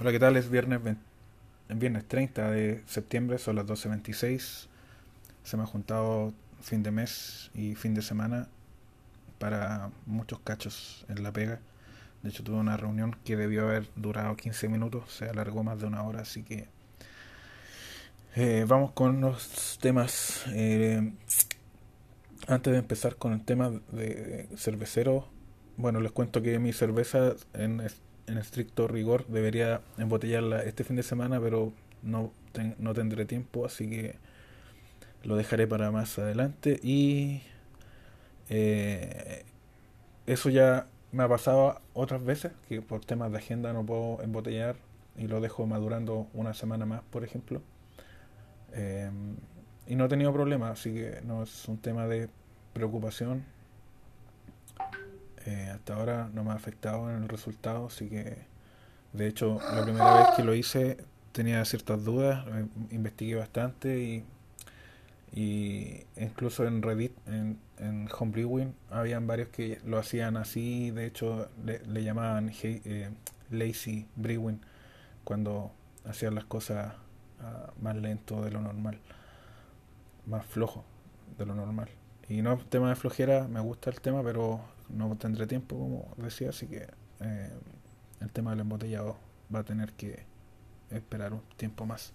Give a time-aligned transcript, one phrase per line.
[0.00, 0.38] Hola, ¿qué tal?
[0.38, 0.80] Es viernes,
[1.68, 4.66] viernes 30 de septiembre, son las 12.26.
[5.42, 8.48] Se me ha juntado fin de mes y fin de semana
[9.38, 11.60] para muchos cachos en la pega.
[12.22, 15.88] De hecho, tuve una reunión que debió haber durado 15 minutos, se alargó más de
[15.88, 16.66] una hora, así que
[18.36, 20.44] eh, vamos con los temas.
[20.54, 21.12] Eh,
[22.48, 25.28] antes de empezar con el tema de cervecero,
[25.76, 27.82] bueno, les cuento que mi cerveza en
[28.30, 32.32] en estricto rigor debería embotellarla este fin de semana, pero no,
[32.78, 34.16] no tendré tiempo, así que
[35.24, 36.78] lo dejaré para más adelante.
[36.82, 37.42] Y
[38.48, 39.44] eh,
[40.26, 44.76] eso ya me ha pasado otras veces, que por temas de agenda no puedo embotellar
[45.16, 47.60] y lo dejo madurando una semana más, por ejemplo.
[48.72, 49.10] Eh,
[49.88, 52.28] y no he tenido problemas, así que no es un tema de
[52.72, 53.44] preocupación.
[55.46, 58.38] Eh, hasta ahora no me ha afectado en el resultado, así que
[59.12, 60.98] de hecho la primera vez que lo hice
[61.32, 64.24] tenía ciertas dudas, eh, investigué bastante y,
[65.32, 71.48] y incluso en Reddit, en, en Homebrewing, habían varios que lo hacían así, de hecho
[71.64, 73.10] le, llamaban eh,
[73.50, 74.60] lazy brewing
[75.24, 75.72] cuando
[76.04, 76.94] hacían las cosas
[77.40, 78.98] ah, más lento de lo normal,
[80.26, 80.84] más flojo
[81.38, 81.88] de lo normal.
[82.30, 86.50] Y no tema de flojera, me gusta el tema, pero no tendré tiempo, como decía,
[86.50, 86.86] así que
[87.18, 87.50] eh,
[88.20, 89.18] el tema del embotellado
[89.52, 90.22] va a tener que
[90.90, 92.12] esperar un tiempo más.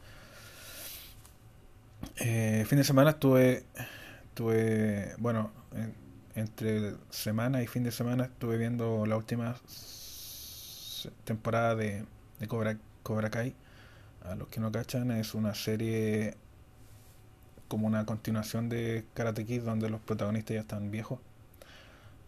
[2.16, 3.66] Eh, fin de semana estuve,
[4.30, 5.52] estuve bueno,
[6.34, 9.58] entre semana y fin de semana estuve viendo la última
[11.26, 12.06] temporada de,
[12.40, 13.54] de Cobra, Cobra Kai.
[14.24, 16.38] A los que no cachan, es una serie
[17.68, 21.20] como una continuación de Karate Kid donde los protagonistas ya están viejos.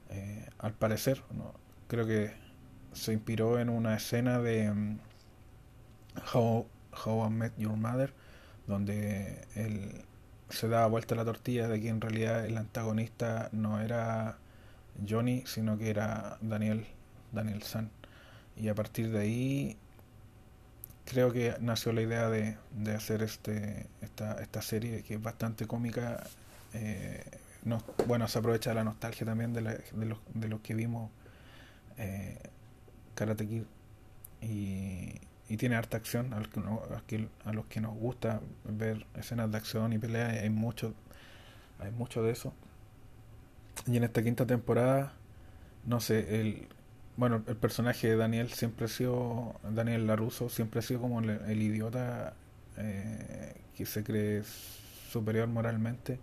[0.10, 1.54] Eh, al parecer, ¿no?
[1.88, 2.32] creo que
[2.94, 4.98] se inspiró en una escena de um,
[6.34, 6.68] How,
[7.06, 8.14] How I Met Your Mother,
[8.68, 10.04] donde él
[10.50, 14.38] se daba vuelta la tortilla de que en realidad el antagonista no era
[15.08, 16.86] Johnny, sino que era Daniel,
[17.32, 17.92] Daniel San.
[18.56, 19.78] Y a partir de ahí
[21.08, 25.66] creo que nació la idea de, de hacer este esta, esta serie que es bastante
[25.66, 26.24] cómica.
[26.74, 27.24] Eh,
[27.64, 31.10] no, bueno, se aprovecha la nostalgia también de, de, los, de los que vimos
[31.98, 32.38] eh,
[33.16, 33.64] Karate Kid
[34.42, 35.20] y,
[35.50, 36.48] y, tiene harta acción a los,
[37.04, 40.94] que, a los que nos gusta ver escenas de acción y pelea hay mucho
[41.80, 42.54] hay mucho de eso
[43.88, 45.14] y en esta quinta temporada
[45.86, 46.68] no sé el
[47.18, 51.62] bueno el personaje de Daniel siempre ha sido Daniel Laruso siempre ha sido como el,
[51.62, 52.34] idiota
[52.78, 54.44] eh, que se cree
[55.12, 56.20] superior moralmente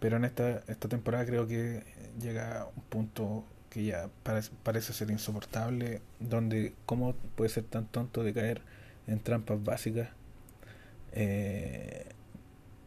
[0.00, 1.82] pero en esta, esta temporada creo que
[2.20, 7.86] llega a un punto que ya parece, parece ser insoportable, donde cómo puede ser tan
[7.86, 8.62] tonto de caer
[9.06, 10.08] en trampas básicas.
[11.12, 12.06] Eh,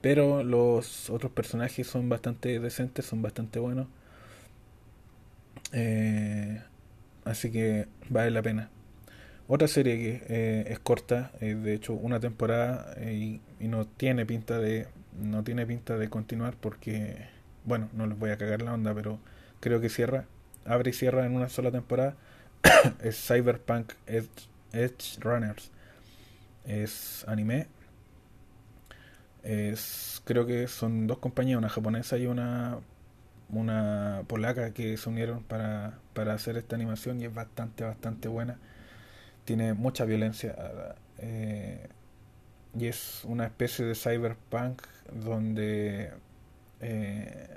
[0.01, 3.87] pero los otros personajes son bastante decentes, son bastante buenos.
[5.73, 6.61] Eh,
[7.25, 8.69] así que vale la pena.
[9.47, 14.59] Otra serie que eh, es corta, de hecho una temporada y, y, no tiene pinta
[14.59, 14.87] de
[15.19, 17.27] no tiene pinta de continuar porque,
[17.65, 19.19] bueno, no les voy a cagar la onda, pero
[19.59, 20.25] creo que cierra,
[20.65, 22.15] abre y cierra en una sola temporada.
[23.03, 25.71] es Cyberpunk Edge, Runners.
[26.65, 27.67] Es anime.
[29.43, 32.77] Es, creo que son dos compañías, una japonesa y una
[33.51, 38.57] una polaca que se unieron para, para hacer esta animación y es bastante, bastante buena.
[39.45, 40.55] Tiene mucha violencia.
[41.17, 41.87] Eh,
[42.77, 44.81] y es una especie de cyberpunk
[45.13, 46.11] donde
[46.79, 47.47] eh,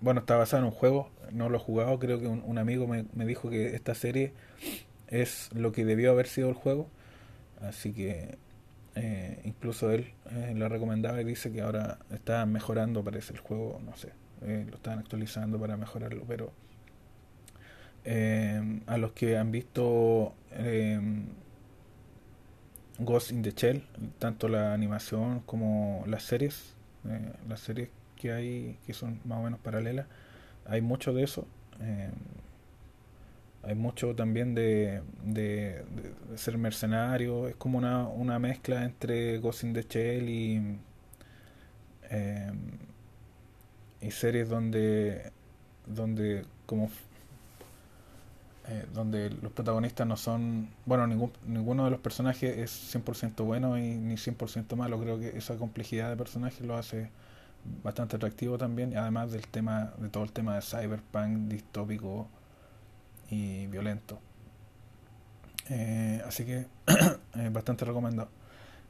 [0.00, 3.26] bueno está basado en un juego no lo he jugado creo que un, amigo me,
[3.26, 4.32] dijo que esta serie
[5.08, 6.88] es lo que debió haber sido el juego
[7.62, 8.36] así que
[8.94, 13.80] eh, incluso él eh, lo recomendaba y dice que ahora está mejorando parece el juego
[13.84, 16.52] no sé lo están actualizando para mejorarlo pero
[18.86, 20.34] a los que han visto
[22.98, 23.82] Ghost in the Shell,
[24.18, 26.74] tanto la animación como las series,
[27.08, 30.06] eh, las series que hay que son más o menos paralelas,
[30.64, 31.46] hay mucho de eso.
[31.80, 32.10] Eh,
[33.62, 35.84] hay mucho también de, de,
[36.36, 40.78] ser mercenario, es como una, una mezcla entre Ghost in the Shell y,
[42.10, 42.52] eh,
[44.06, 45.32] y series donde,
[45.86, 46.90] donde como
[48.68, 53.78] eh, donde los protagonistas no son, bueno, ningún, ninguno de los personajes es 100% bueno
[53.78, 57.10] y ni 100% malo, creo que esa complejidad de personajes lo hace
[57.84, 62.26] bastante atractivo también, además del tema, de todo el tema de cyberpunk distópico
[63.30, 64.18] y violento.
[65.68, 66.66] Eh, así que
[67.34, 68.30] es bastante recomendado.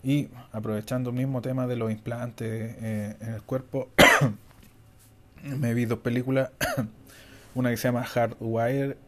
[0.02, 3.90] Y aprovechando el mismo tema de los implantes eh, en el cuerpo,
[5.58, 6.50] me vi dos películas.
[7.54, 8.98] Una que se llama Hardwire,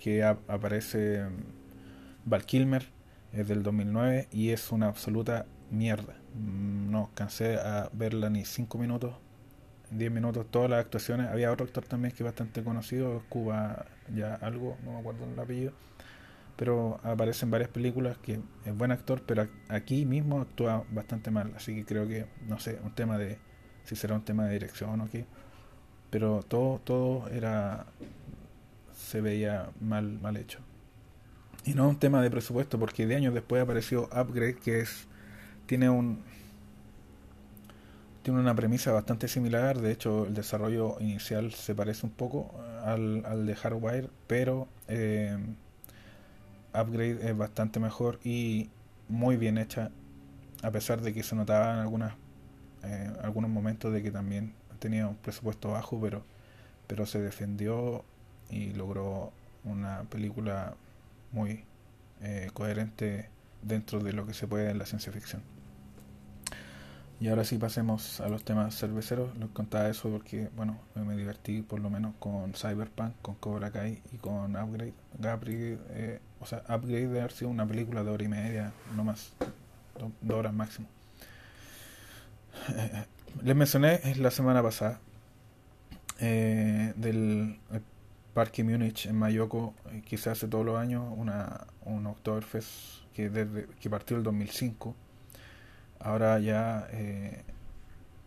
[0.00, 2.88] que aparece mm, Val Kilmer,
[3.32, 6.14] es del 2009 y es una absoluta mierda.
[6.34, 9.14] Mm, no cansé a verla ni 5 minutos,
[9.90, 11.28] 10 minutos, todas las actuaciones.
[11.28, 15.38] Había otro actor también que es bastante conocido, Cuba, ya algo, no me acuerdo el
[15.38, 15.72] apellido
[16.56, 21.52] pero aparece en varias películas que es buen actor, pero aquí mismo actúa bastante mal,
[21.54, 23.38] así que creo que, no sé, un tema de,
[23.84, 25.26] si será un tema de dirección o qué,
[26.16, 27.84] pero todo, todo era,
[28.94, 30.60] se veía mal, mal hecho.
[31.66, 35.08] Y no un tema de presupuesto, porque de años después apareció Upgrade, que es,
[35.66, 36.22] tiene un,
[38.22, 42.50] tiene una premisa bastante similar, de hecho el desarrollo inicial se parece un poco
[42.82, 45.36] al, al de Hardwire, pero eh,
[46.72, 48.70] Upgrade es bastante mejor y
[49.10, 49.90] muy bien hecha,
[50.62, 52.14] a pesar de que se notaba en algunas,
[52.84, 54.54] eh, algunos momentos de que también
[54.86, 56.22] tenía un presupuesto bajo, pero,
[56.86, 58.04] pero se defendió
[58.50, 59.32] y logró
[59.64, 60.74] una película
[61.32, 61.64] muy
[62.22, 63.28] eh, coherente
[63.62, 65.42] dentro de lo que se puede en la ciencia ficción.
[67.18, 69.36] Y ahora sí pasemos a los temas cerveceros.
[69.38, 74.02] Les contaba eso porque, bueno, me divertí por lo menos con Cyberpunk, con Cobra Kai
[74.12, 74.94] y con Upgrade.
[75.90, 79.32] Eh, o sea, Upgrade de haber sido una película de hora y media, no más,
[80.20, 80.86] dos, horas máximo.
[83.42, 85.00] Les mencioné la semana pasada
[86.20, 87.58] eh, del
[88.34, 93.30] Parque Múnich en Mayoko, eh, que se hace todos los años, una, un Oktoberfest que,
[93.30, 94.94] desde, que partió el 2005
[96.00, 97.42] Ahora ya, eh,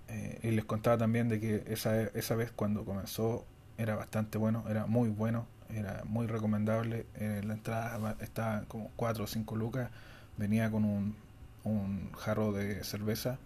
[0.10, 3.46] eh, y les contaba también de que esa, esa vez cuando comenzó
[3.78, 7.06] era bastante bueno, era muy bueno, era muy recomendable.
[7.16, 9.92] Eh, la entrada estaba como 4 o 5 lucas,
[10.38, 11.16] venía con un,
[11.64, 13.38] un jarro de cerveza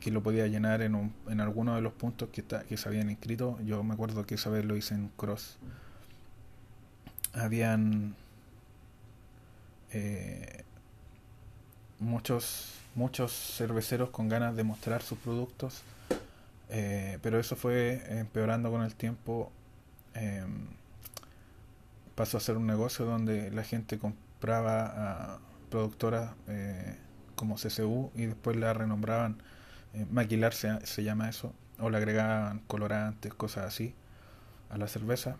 [0.00, 2.88] que lo podía llenar en, un, en alguno de los puntos que, está, que se
[2.88, 3.56] habían inscrito.
[3.64, 5.58] Yo me acuerdo que esa vez lo hice en Cross.
[7.34, 8.16] Habían
[12.00, 15.82] muchos muchos cerveceros con ganas de mostrar sus productos,
[16.68, 19.50] eh, pero eso fue empeorando con el tiempo.
[20.14, 20.66] Em,
[22.14, 25.38] pasó a ser un negocio donde la gente compraba a
[25.70, 26.96] productoras eh,
[27.36, 29.36] como CCU y después la renombraban,
[29.94, 33.94] eh, maquilar se, llama eso, o le agregaban colorantes, cosas así
[34.70, 35.36] a la cerveza.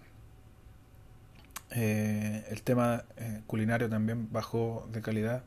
[1.70, 3.04] el tema
[3.46, 5.44] culinario también bajó de calidad.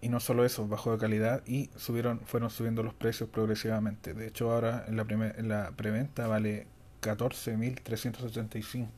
[0.00, 4.14] Y no solo eso, bajó de calidad y subieron, fueron subiendo los precios progresivamente.
[4.14, 6.68] De hecho, ahora en la, en la preventa vale
[7.02, 8.88] 14.375.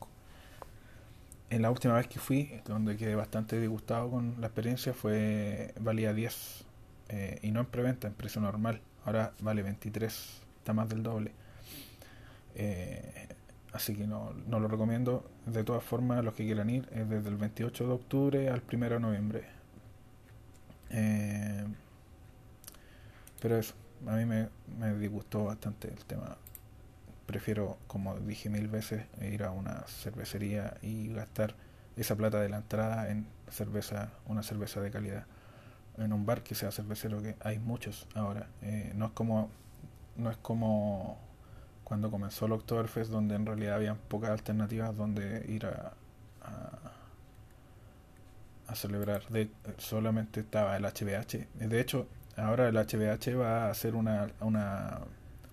[1.49, 6.13] En la última vez que fui, donde quedé bastante disgustado con la experiencia, fue valía
[6.13, 6.65] 10
[7.09, 8.81] eh, y no en preventa, en precio normal.
[9.05, 11.31] Ahora vale 23, está más del doble.
[12.55, 13.27] Eh,
[13.73, 15.29] así que no, no lo recomiendo.
[15.45, 18.89] De todas formas, los que quieran ir es desde el 28 de octubre al 1
[18.89, 19.59] de noviembre
[20.91, 21.65] eh,
[23.41, 23.73] pero eso,
[24.07, 26.37] a mí me, me disgustó bastante el tema.
[27.25, 31.55] Prefiero, como dije mil veces, ir a una cervecería y gastar
[31.95, 35.25] esa plata de la entrada en cerveza, una cerveza de calidad.
[35.99, 38.47] En un bar que sea cervecero, que hay muchos ahora.
[38.61, 39.49] Eh, no es como
[40.15, 41.17] no es como
[41.83, 45.93] cuando comenzó el Oktoberfest, donde en realidad había pocas alternativas donde ir a
[48.69, 49.27] a celebrar.
[49.29, 51.47] De, solamente estaba el HBH.
[51.55, 54.99] De hecho, ahora el HBH va a hacer una, una,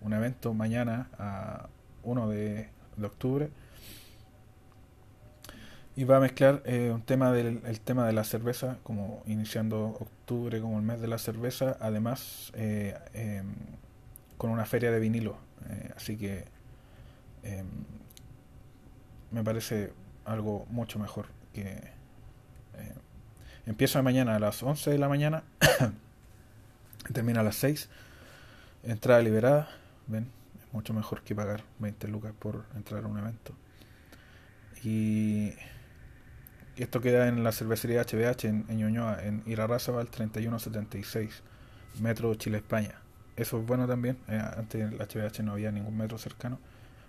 [0.00, 1.68] un evento mañana a
[2.04, 3.50] 1 de, de octubre
[5.96, 9.96] y va a mezclar eh, un tema del el tema de la cerveza como iniciando
[9.98, 13.54] octubre como el mes de la cerveza además eh, em,
[14.36, 15.38] con una feria de vinilo
[15.70, 16.44] eh, así que
[17.42, 17.66] em,
[19.30, 19.92] me parece
[20.24, 21.96] algo mucho mejor que
[23.66, 25.42] Empieza mañana a las 11 de la mañana,
[27.12, 27.88] termina a las 6.
[28.84, 29.68] Entrada liberada,
[30.06, 33.54] ven, es mucho mejor que pagar 20 lucas por entrar a un evento.
[34.84, 35.52] Y
[36.82, 41.42] esto queda en la cervecería HBH en, en Ñuñoa, en Irarrázaval 3176,
[42.00, 43.00] metro Chile España.
[43.36, 44.18] Eso es bueno también.
[44.28, 46.58] Eh, antes en el HBH no había ningún metro cercano,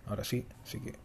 [0.06, 0.96] ahora sí, así que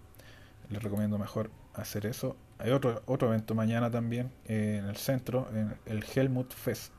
[0.70, 2.36] les recomiendo mejor hacer eso.
[2.58, 6.92] Hay otro, otro evento mañana también eh, en el centro, en el Helmut Fest.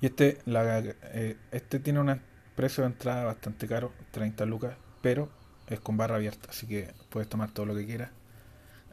[0.00, 2.20] Y este, la, eh, este tiene un
[2.54, 5.30] precio de entrada bastante caro, 30 lucas, pero
[5.68, 8.10] es con barra abierta, así que puedes tomar todo lo que quieras.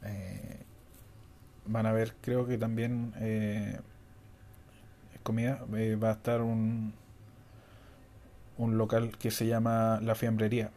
[0.03, 0.65] Eh,
[1.65, 3.79] van a ver, creo que también eh,
[5.23, 5.61] comida.
[5.75, 6.93] Eh, va a estar un,
[8.57, 10.71] un local que se llama La Fiambrería,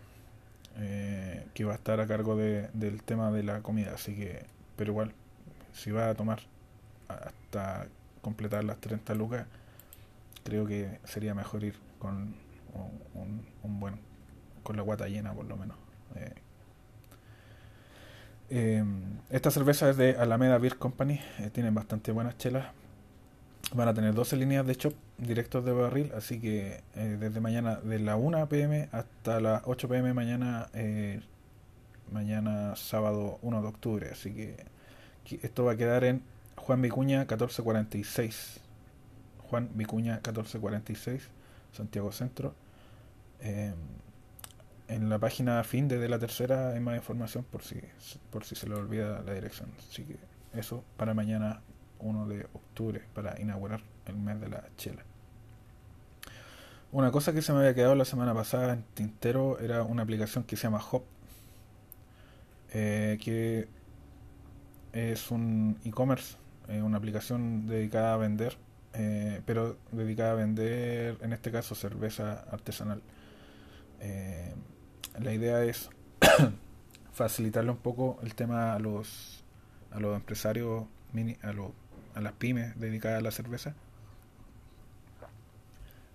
[0.79, 3.93] eh, que va a estar a cargo de, del tema de la comida.
[3.95, 4.45] Así que,
[4.77, 5.13] pero igual,
[5.73, 6.41] si va a tomar
[7.09, 7.87] hasta
[8.23, 9.47] completar las 30 lucas,
[10.45, 12.35] creo que sería mejor ir con
[13.15, 13.99] un, un buen,
[14.63, 15.77] con la guata llena por lo menos.
[16.17, 16.35] Eh,
[18.51, 18.85] eh,
[19.31, 22.67] esta cerveza es de Alameda Beer Company, eh, tienen bastante buenas chelas.
[23.75, 27.77] Van a tener 12 líneas de chop directos de barril, así que eh, desde mañana
[27.77, 31.21] de la 1 pm hasta las 8 pm mañana eh,
[32.13, 34.65] mañana sábado 1 de octubre, así que
[35.43, 36.23] esto va a quedar en
[36.55, 38.61] Juan Vicuña 1446.
[39.51, 41.29] Juan Vicuña 1446,
[41.73, 42.55] Santiago Centro.
[44.89, 47.81] En la página fin de, de la tercera hay más información por si,
[48.31, 49.71] por si se le olvida la dirección.
[49.79, 50.17] Así que
[50.53, 51.61] eso para mañana
[51.99, 55.03] 1 de octubre, para inaugurar el mes de la chela.
[56.93, 60.45] Una cosa que se me había quedado la semana pasada en Tintero era una aplicación
[60.45, 61.03] que se llama Hop,
[62.73, 63.69] eh, que
[64.93, 66.37] es un e-commerce,
[66.69, 68.57] eh, una aplicación dedicada a vender,
[68.95, 73.03] eh, pero dedicada a vender, en este caso, cerveza artesanal.
[75.21, 75.91] La idea es
[77.13, 79.43] facilitarle un poco el tema a los
[79.93, 81.71] a los empresarios mini, a, los,
[82.15, 83.75] a las pymes dedicadas a la cerveza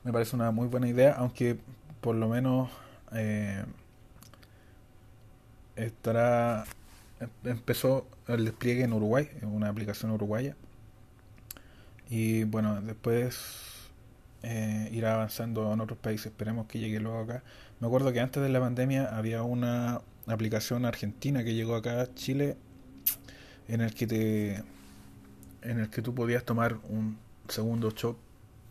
[0.04, 1.58] me parece una muy buena idea aunque
[2.02, 2.70] por lo menos
[3.14, 3.64] eh,
[5.76, 6.66] estará
[7.44, 10.56] empezó el despliegue en Uruguay en una aplicación uruguaya
[12.10, 13.72] y bueno después
[14.44, 16.28] eh, irá avanzando en otros países.
[16.28, 17.44] Esperemos que llegue luego acá.
[17.82, 22.14] Me acuerdo que antes de la pandemia había una aplicación argentina que llegó acá a
[22.14, 22.56] Chile
[23.68, 24.64] en el que te
[25.64, 28.18] en el que tú podías tomar un segundo shop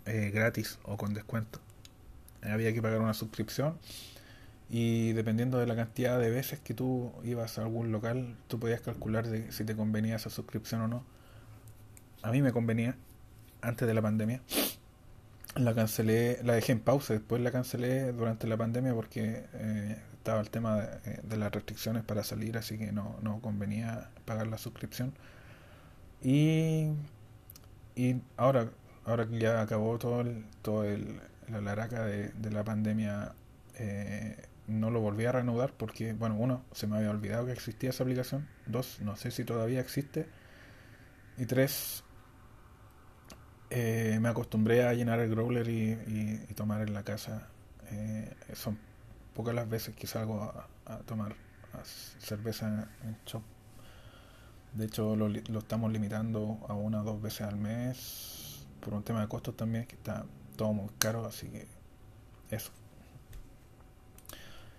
[0.07, 1.59] eh, gratis o con descuento.
[2.43, 3.77] Había que pagar una suscripción
[4.69, 8.81] y dependiendo de la cantidad de veces que tú ibas a algún local, tú podías
[8.81, 11.05] calcular de si te convenía esa suscripción o no.
[12.23, 12.95] A mí me convenía
[13.61, 14.41] antes de la pandemia
[15.57, 20.41] la cancelé, la dejé en pausa, después la cancelé durante la pandemia porque eh, estaba
[20.41, 24.47] el tema de, eh, de, las restricciones para salir, así que no, no convenía pagar
[24.47, 25.15] la suscripción.
[26.23, 26.91] Y,
[27.97, 28.71] y ahora,
[29.05, 33.33] ahora que ya acabó todo el, todo el, la laraca de, de la pandemia,
[33.77, 37.91] eh, no lo volví a reanudar porque, bueno, uno, se me había olvidado que existía
[37.91, 40.27] esa aplicación, dos, no sé si todavía existe,
[41.37, 42.05] y tres,
[43.71, 45.93] eh, me acostumbré a llenar el growler y,
[46.49, 47.47] y, tomar en la casa.
[47.93, 48.77] Eh, son
[49.35, 50.53] pocas las veces que salgo
[50.87, 51.35] a, tomar
[52.19, 53.43] cerveza en, shop.
[54.75, 59.05] De hecho, lo, lo, estamos limitando a una o dos veces al mes por un
[59.05, 60.25] tema de costos también, que está
[60.57, 61.67] todo muy caro, así que
[62.51, 62.73] eso.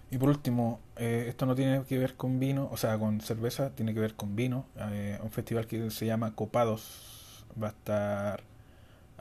[0.10, 3.69] Y por último, eh, esto no tiene que ver con vino, o sea, con cerveza,
[3.69, 4.65] tiene que ver con vino.
[5.24, 8.50] Un festival que se llama Copados va a estar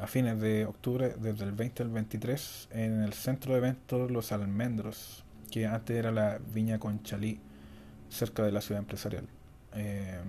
[0.00, 4.33] a fines de octubre, desde el 20 al 23, en el centro de eventos Los
[4.33, 7.38] Almendros, que antes era la Viña Conchalí,
[8.09, 9.28] cerca de la ciudad empresarial.
[9.75, 10.21] Eh,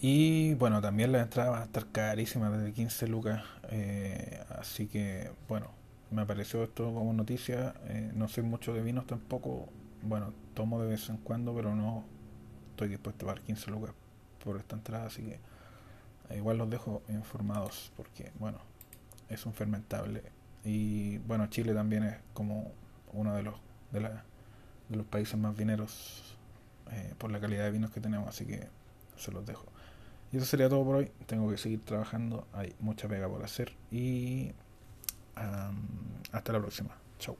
[0.00, 3.42] y bueno, también la entrada va a estar carísima, desde 15 lucas.
[3.70, 5.70] Eh, así que, bueno,
[6.10, 7.74] me apareció esto como noticia.
[7.88, 9.68] Eh, no soy mucho de vinos tampoco.
[10.02, 12.04] Bueno, tomo de vez en cuando, pero no
[12.70, 13.94] estoy dispuesto a pagar 15 lucas
[14.44, 15.38] por esta entrada, así que
[16.30, 18.58] eh, igual los dejo informados porque, bueno,
[19.28, 20.22] es un fermentable.
[20.64, 22.72] Y bueno, Chile también es como
[23.12, 23.54] uno de los,
[23.90, 24.24] de, la,
[24.88, 26.36] de los países más vineros
[26.92, 28.68] eh, por la calidad de vinos que tenemos, así que
[29.16, 29.66] se los dejo.
[30.32, 31.12] Y eso sería todo por hoy.
[31.26, 34.52] Tengo que seguir trabajando, hay mucha pega por hacer y
[36.32, 36.96] hasta la próxima.
[37.18, 37.36] Chao.